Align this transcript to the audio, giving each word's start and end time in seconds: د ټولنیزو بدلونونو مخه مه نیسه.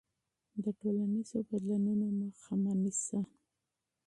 د 0.63 0.65
ټولنیزو 0.79 1.37
بدلونونو 1.49 2.07
مخه 2.19 2.53
مه 2.63 2.73
نیسه. 2.81 3.19